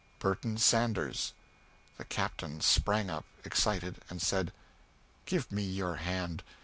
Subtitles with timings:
[0.17, 1.35] "Burton Sanders."
[1.97, 4.51] The Captain sprang up, excited, and said,
[5.27, 6.41] "Give me your hand!